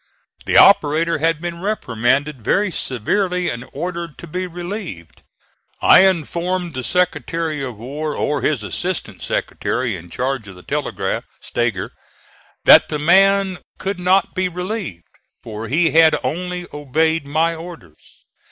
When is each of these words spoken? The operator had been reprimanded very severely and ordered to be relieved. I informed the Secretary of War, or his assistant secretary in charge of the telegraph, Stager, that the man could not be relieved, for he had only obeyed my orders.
The 0.47 0.57
operator 0.57 1.19
had 1.19 1.39
been 1.39 1.61
reprimanded 1.61 2.43
very 2.43 2.71
severely 2.71 3.49
and 3.51 3.69
ordered 3.71 4.17
to 4.17 4.25
be 4.25 4.47
relieved. 4.47 5.21
I 5.79 5.99
informed 6.07 6.73
the 6.73 6.83
Secretary 6.83 7.63
of 7.63 7.77
War, 7.77 8.15
or 8.15 8.41
his 8.41 8.63
assistant 8.63 9.21
secretary 9.21 9.95
in 9.95 10.09
charge 10.09 10.47
of 10.47 10.55
the 10.55 10.63
telegraph, 10.63 11.25
Stager, 11.39 11.91
that 12.65 12.89
the 12.89 12.97
man 12.97 13.59
could 13.77 13.99
not 13.99 14.33
be 14.33 14.49
relieved, 14.49 15.05
for 15.39 15.67
he 15.67 15.91
had 15.91 16.15
only 16.23 16.65
obeyed 16.73 17.27
my 17.27 17.53
orders. 17.53 18.23